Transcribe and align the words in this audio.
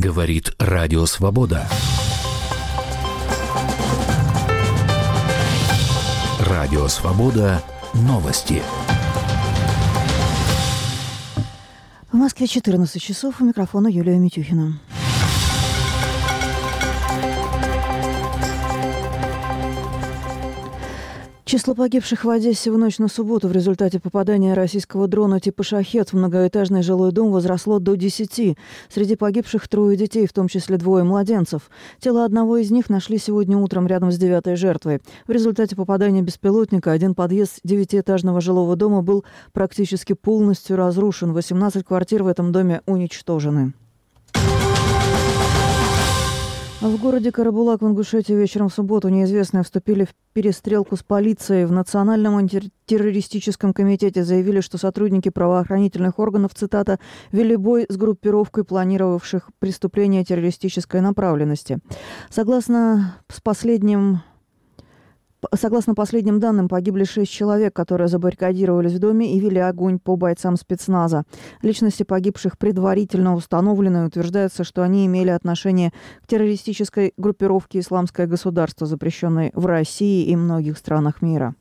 Говорит 0.00 0.54
Радио 0.58 1.04
Свобода. 1.04 1.68
Радио 6.40 6.88
Свобода. 6.88 7.62
Новости. 7.92 8.62
В 12.10 12.16
Москве 12.16 12.46
14 12.46 13.02
часов. 13.02 13.42
У 13.42 13.44
микрофона 13.44 13.88
Юлия 13.88 14.16
Митюхина. 14.16 14.80
Число 21.50 21.74
погибших 21.74 22.24
в 22.24 22.30
Одессе 22.30 22.70
в 22.70 22.78
ночь 22.78 22.98
на 22.98 23.08
субботу 23.08 23.48
в 23.48 23.52
результате 23.52 23.98
попадания 23.98 24.54
российского 24.54 25.08
дрона 25.08 25.40
типа 25.40 25.64
«Шахет» 25.64 26.10
в 26.10 26.12
многоэтажный 26.12 26.82
жилой 26.82 27.10
дом 27.10 27.32
возросло 27.32 27.80
до 27.80 27.96
10. 27.96 28.56
Среди 28.88 29.16
погибших 29.16 29.66
трое 29.66 29.96
детей, 29.96 30.28
в 30.28 30.32
том 30.32 30.46
числе 30.46 30.76
двое 30.76 31.02
младенцев. 31.02 31.68
Тело 31.98 32.24
одного 32.24 32.58
из 32.58 32.70
них 32.70 32.88
нашли 32.88 33.18
сегодня 33.18 33.58
утром 33.58 33.88
рядом 33.88 34.12
с 34.12 34.16
девятой 34.16 34.54
жертвой. 34.54 35.00
В 35.26 35.32
результате 35.32 35.74
попадания 35.74 36.22
беспилотника 36.22 36.92
один 36.92 37.16
подъезд 37.16 37.58
девятиэтажного 37.64 38.40
жилого 38.40 38.76
дома 38.76 39.02
был 39.02 39.24
практически 39.52 40.12
полностью 40.12 40.76
разрушен. 40.76 41.32
18 41.32 41.84
квартир 41.84 42.22
в 42.22 42.28
этом 42.28 42.52
доме 42.52 42.80
уничтожены. 42.86 43.72
В 46.80 46.96
городе 46.96 47.30
Карабулак 47.30 47.82
в 47.82 47.86
Ингушетии 47.86 48.32
вечером 48.32 48.70
в 48.70 48.72
субботу 48.72 49.10
неизвестные 49.10 49.62
вступили 49.62 50.04
в 50.04 50.14
перестрелку 50.32 50.96
с 50.96 51.02
полицией. 51.02 51.66
В 51.66 51.72
Национальном 51.72 52.38
антитеррористическом 52.38 53.74
комитете 53.74 54.24
заявили, 54.24 54.62
что 54.62 54.78
сотрудники 54.78 55.28
правоохранительных 55.28 56.18
органов, 56.18 56.54
цитата, 56.54 56.98
«вели 57.32 57.56
бой 57.56 57.84
с 57.86 57.98
группировкой, 57.98 58.64
планировавших 58.64 59.50
преступления 59.58 60.24
террористической 60.24 61.02
направленности». 61.02 61.80
Согласно 62.30 63.18
с 63.28 63.42
последним 63.42 64.22
Согласно 65.54 65.94
последним 65.94 66.38
данным, 66.38 66.68
погибли 66.68 67.04
шесть 67.04 67.32
человек, 67.32 67.74
которые 67.74 68.08
забаррикадировались 68.08 68.92
в 68.92 68.98
доме 68.98 69.34
и 69.34 69.40
вели 69.40 69.58
огонь 69.58 69.98
по 69.98 70.16
бойцам 70.16 70.56
спецназа. 70.56 71.24
Личности 71.62 72.02
погибших 72.02 72.58
предварительно 72.58 73.34
установлены 73.34 73.98
и 73.98 74.06
утверждается, 74.06 74.64
что 74.64 74.82
они 74.82 75.06
имели 75.06 75.30
отношение 75.30 75.92
к 76.22 76.26
террористической 76.26 77.14
группировке 77.16 77.80
«Исламское 77.80 78.26
государство», 78.26 78.86
запрещенной 78.86 79.50
в 79.54 79.66
России 79.66 80.26
и 80.26 80.36
многих 80.36 80.76
странах 80.76 81.22
мира. 81.22 81.54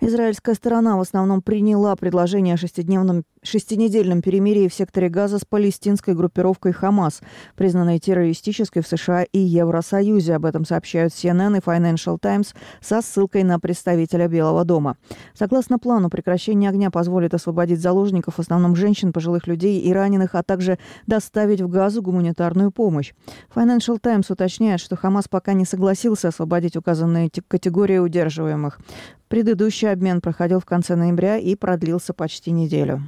Израильская 0.00 0.54
сторона 0.54 0.96
в 0.96 1.00
основном 1.00 1.40
приняла 1.40 1.96
предложение 1.96 2.54
о 2.54 2.58
шестидневном, 2.58 3.24
шестинедельном 3.44 4.22
перемирии 4.22 4.68
в 4.68 4.74
секторе 4.74 5.08
Газа 5.08 5.38
с 5.38 5.44
палестинской 5.44 6.14
группировкой 6.14 6.72
«Хамас», 6.72 7.20
признанной 7.56 7.98
террористической 7.98 8.82
в 8.82 8.88
США 8.88 9.22
и 9.22 9.38
Евросоюзе. 9.38 10.34
Об 10.34 10.44
этом 10.44 10.64
сообщают 10.64 11.12
CNN 11.12 11.58
и 11.58 11.60
Financial 11.60 12.18
Times 12.18 12.54
со 12.80 13.02
ссылкой 13.02 13.44
на 13.44 13.60
представителя 13.60 14.28
Белого 14.28 14.64
дома. 14.64 14.96
Согласно 15.34 15.78
плану, 15.78 16.10
прекращение 16.10 16.70
огня 16.70 16.90
позволит 16.90 17.34
освободить 17.34 17.80
заложников, 17.80 18.36
в 18.36 18.40
основном 18.40 18.74
женщин, 18.74 19.12
пожилых 19.12 19.46
людей 19.46 19.80
и 19.80 19.92
раненых, 19.92 20.34
а 20.34 20.42
также 20.42 20.78
доставить 21.06 21.60
в 21.60 21.68
Газу 21.68 22.02
гуманитарную 22.02 22.70
помощь. 22.70 23.12
Financial 23.54 23.98
Times 24.00 24.30
уточняет, 24.30 24.80
что 24.80 24.96
Хамас 24.96 25.28
пока 25.28 25.52
не 25.52 25.64
согласился 25.64 26.28
освободить 26.28 26.76
указанные 26.76 27.30
категории 27.48 27.98
удерживаемых. 27.98 28.80
Предыдущий 29.28 29.90
обмен 29.90 30.20
проходил 30.20 30.60
в 30.60 30.64
конце 30.64 30.94
ноября 30.94 31.38
и 31.38 31.54
продлился 31.56 32.12
почти 32.12 32.50
неделю. 32.50 33.02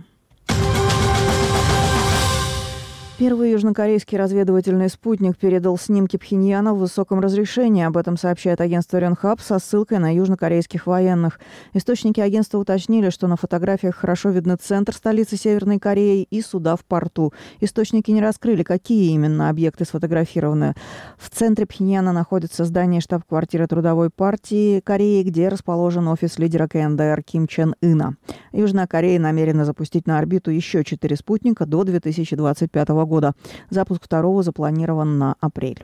Первый 3.18 3.52
южнокорейский 3.52 4.18
разведывательный 4.18 4.90
спутник 4.90 5.38
передал 5.38 5.78
снимки 5.78 6.18
Пхеньяна 6.18 6.74
в 6.74 6.80
высоком 6.80 7.18
разрешении. 7.20 7.82
Об 7.82 7.96
этом 7.96 8.18
сообщает 8.18 8.60
агентство 8.60 8.98
Ренхаб 8.98 9.40
со 9.40 9.58
ссылкой 9.58 10.00
на 10.00 10.14
южнокорейских 10.14 10.86
военных. 10.86 11.40
Источники 11.72 12.20
агентства 12.20 12.58
уточнили, 12.58 13.08
что 13.08 13.26
на 13.26 13.36
фотографиях 13.38 13.96
хорошо 13.96 14.28
видны 14.28 14.56
центр 14.56 14.92
столицы 14.92 15.38
Северной 15.38 15.78
Кореи 15.78 16.26
и 16.28 16.42
суда 16.42 16.76
в 16.76 16.84
порту. 16.84 17.32
Источники 17.60 18.10
не 18.10 18.20
раскрыли, 18.20 18.62
какие 18.62 19.14
именно 19.14 19.48
объекты 19.48 19.86
сфотографированы. 19.86 20.74
В 21.16 21.30
центре 21.30 21.64
Пхеньяна 21.64 22.12
находится 22.12 22.66
здание 22.66 23.00
штаб-квартиры 23.00 23.66
Трудовой 23.66 24.10
партии 24.10 24.80
Кореи, 24.80 25.22
где 25.22 25.48
расположен 25.48 26.06
офис 26.08 26.38
лидера 26.38 26.68
КНДР 26.68 27.22
Ким 27.22 27.46
Чен 27.46 27.76
Ына. 27.80 28.16
Южная 28.52 28.86
Корея 28.86 29.18
намерена 29.18 29.64
запустить 29.64 30.06
на 30.06 30.18
орбиту 30.18 30.50
еще 30.50 30.84
четыре 30.84 31.16
спутника 31.16 31.64
до 31.64 31.82
2025 31.82 32.88
года 32.88 33.05
года. 33.06 33.32
Запуск 33.70 34.04
второго 34.04 34.42
запланирован 34.42 35.18
на 35.18 35.36
апрель. 35.40 35.82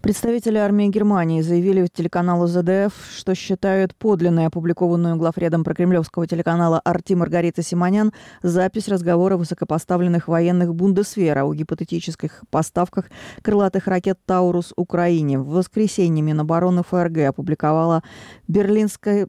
Представители 0.00 0.58
армии 0.58 0.88
Германии 0.88 1.40
заявили 1.40 1.86
телеканалу 1.92 2.46
ЗДФ, 2.46 2.92
что 3.16 3.34
считают 3.34 3.94
подлинной 3.94 4.46
опубликованную 4.46 5.16
главредом 5.16 5.64
прокремлевского 5.64 6.26
телеканала 6.26 6.78
«Арти» 6.84 7.14
Маргарита 7.14 7.62
Симонян 7.62 8.12
запись 8.42 8.88
разговора 8.88 9.38
высокопоставленных 9.38 10.28
военных 10.28 10.74
Бундесвера 10.74 11.44
о 11.44 11.54
гипотетических 11.54 12.42
поставках 12.50 13.06
крылатых 13.42 13.86
ракет 13.86 14.18
«Таурус» 14.26 14.74
Украине. 14.76 15.38
В 15.38 15.46
воскресенье 15.46 16.22
Минобороны 16.22 16.82
ФРГ 16.82 17.28
опубликовала 17.28 18.02
берлинская 18.46 19.28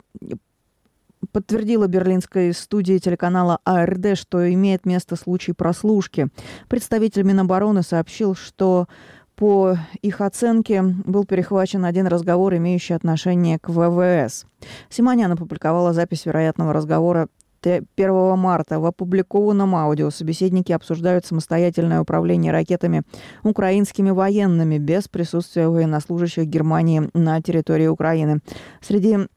подтвердила 1.36 1.88
берлинской 1.88 2.54
студии 2.54 2.98
телеканала 2.98 3.60
АРД, 3.66 4.18
что 4.18 4.50
имеет 4.54 4.86
место 4.86 5.18
случай 5.18 5.52
прослушки. 5.52 6.30
Представитель 6.70 7.24
Минобороны 7.24 7.84
сообщил, 7.84 8.36
что 8.36 8.88
по 9.36 9.76
их 10.02 10.22
оценке 10.22 10.82
был 10.82 11.26
перехвачен 11.26 11.84
один 11.84 12.08
разговор, 12.08 12.56
имеющий 12.56 12.94
отношение 12.94 13.60
к 13.60 13.68
ВВС. 13.68 14.46
Симонян 14.90 15.30
опубликовала 15.30 15.92
запись 15.92 16.26
вероятного 16.26 16.72
разговора 16.72 17.28
1 17.66 18.38
марта 18.38 18.80
в 18.80 18.86
опубликованном 18.86 19.76
аудио 19.76 20.12
собеседники 20.12 20.72
обсуждают 20.72 21.26
самостоятельное 21.26 22.00
управление 22.00 22.52
ракетами 22.54 23.04
украинскими 23.44 24.12
военными 24.12 24.78
без 24.78 25.10
присутствия 25.10 25.68
военнослужащих 25.68 26.46
Германии 26.46 27.10
на 27.14 27.42
территории 27.42 27.88
Украины. 27.88 28.40
Среди 28.82 29.28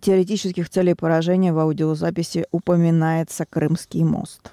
теоретических 0.00 0.68
целей 0.68 0.94
поражения 0.94 1.52
в 1.52 1.58
аудиозаписи 1.58 2.46
упоминается 2.50 3.46
Крымский 3.46 4.04
мост. 4.04 4.52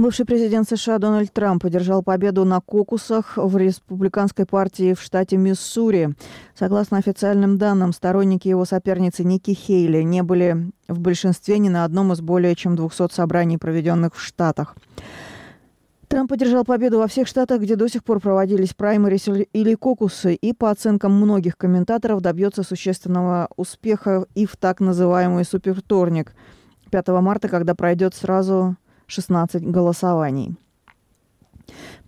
Бывший 0.00 0.24
президент 0.24 0.66
США 0.66 0.96
Дональд 0.96 1.30
Трамп 1.30 1.62
одержал 1.66 2.02
победу 2.02 2.46
на 2.46 2.62
кокусах 2.62 3.36
в 3.36 3.54
республиканской 3.58 4.46
партии 4.46 4.94
в 4.94 5.02
штате 5.02 5.36
Миссури. 5.36 6.14
Согласно 6.58 6.96
официальным 6.96 7.58
данным, 7.58 7.92
сторонники 7.92 8.48
его 8.48 8.64
соперницы 8.64 9.24
Ники 9.24 9.50
Хейли 9.50 10.00
не 10.00 10.22
были 10.22 10.70
в 10.88 11.00
большинстве 11.00 11.58
ни 11.58 11.68
на 11.68 11.84
одном 11.84 12.14
из 12.14 12.22
более 12.22 12.54
чем 12.56 12.76
200 12.76 13.12
собраний, 13.12 13.58
проведенных 13.58 14.14
в 14.16 14.22
Штатах. 14.22 14.74
Трамп 16.10 16.32
одержал 16.32 16.64
победу 16.64 16.98
во 16.98 17.06
всех 17.06 17.28
штатах, 17.28 17.60
где 17.60 17.76
до 17.76 17.88
сих 17.88 18.02
пор 18.02 18.18
проводились 18.18 18.74
праймерис 18.74 19.28
или 19.28 19.74
кокусы, 19.76 20.34
и, 20.34 20.52
по 20.52 20.72
оценкам 20.72 21.12
многих 21.12 21.56
комментаторов, 21.56 22.20
добьется 22.20 22.64
существенного 22.64 23.48
успеха 23.56 24.26
и 24.34 24.44
в 24.44 24.56
так 24.56 24.80
называемый 24.80 25.44
супервторник 25.44 26.34
5 26.90 27.08
марта, 27.20 27.48
когда 27.48 27.76
пройдет 27.76 28.16
сразу 28.16 28.74
16 29.06 29.62
голосований. 29.62 30.56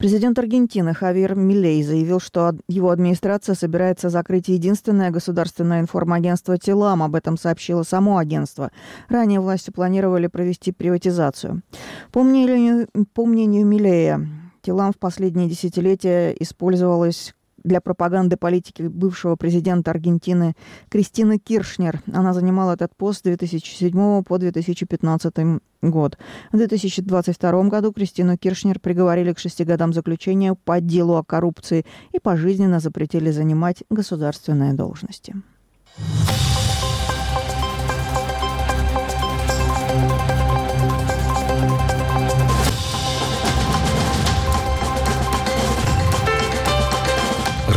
Президент 0.02 0.36
Аргентины 0.36 0.94
Хавьер 0.94 1.36
Милей 1.36 1.80
заявил, 1.84 2.18
что 2.18 2.56
его 2.66 2.90
администрация 2.90 3.54
собирается 3.54 4.08
закрыть 4.08 4.48
единственное 4.48 5.12
государственное 5.12 5.78
информагентство 5.78 6.58
«Телам». 6.58 7.04
Об 7.04 7.14
этом 7.14 7.38
сообщило 7.38 7.84
само 7.84 8.18
агентство. 8.18 8.72
Ранее 9.08 9.38
власти 9.38 9.70
планировали 9.70 10.26
провести 10.26 10.72
приватизацию. 10.72 11.62
По 12.10 12.24
мнению, 12.24 12.88
по 13.14 13.26
мнению 13.26 13.64
Милея, 13.64 14.26
«Телам» 14.60 14.92
в 14.92 14.98
последние 14.98 15.48
десятилетия 15.48 16.32
использовалось 16.32 17.32
для 17.64 17.80
пропаганды 17.80 18.36
политики 18.36 18.82
бывшего 18.82 19.36
президента 19.36 19.90
Аргентины 19.90 20.54
Кристины 20.88 21.38
Киршнер. 21.38 22.02
Она 22.12 22.32
занимала 22.32 22.72
этот 22.72 22.94
пост 22.96 23.20
с 23.20 23.22
2007 23.22 24.22
по 24.22 24.38
2015 24.38 25.60
год. 25.82 26.18
В 26.52 26.56
2022 26.56 27.64
году 27.64 27.92
Кристину 27.92 28.36
Киршнер 28.36 28.78
приговорили 28.78 29.32
к 29.32 29.38
шести 29.38 29.64
годам 29.64 29.92
заключения 29.92 30.54
по 30.54 30.80
делу 30.80 31.16
о 31.16 31.24
коррупции 31.24 31.84
и 32.12 32.18
пожизненно 32.18 32.80
запретили 32.80 33.30
занимать 33.30 33.82
государственные 33.90 34.74
должности. 34.74 35.34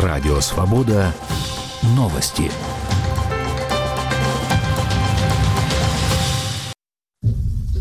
Радио 0.06 0.40
«Свобода». 0.40 1.12
Новости. 1.96 2.48